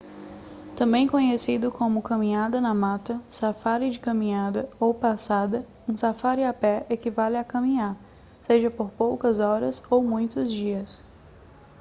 [0.75, 6.87] também conhecido como caminhada na mata safári de caminhada ou passada um safári a pé
[6.89, 7.95] equivale a caminhar
[8.41, 11.05] seja por poucas horas ou muitos dias